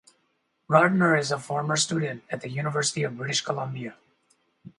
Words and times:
Gardiner 0.67 1.15
is 1.15 1.31
a 1.31 1.37
former 1.37 1.75
student 1.77 2.23
at 2.31 2.41
the 2.41 2.49
University 2.49 3.03
of 3.03 3.17
British 3.17 3.41
Columbia. 3.41 3.97